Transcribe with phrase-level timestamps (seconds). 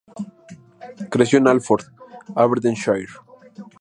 [1.11, 1.83] Creció en Alford,
[2.35, 3.05] Aberdeenshire.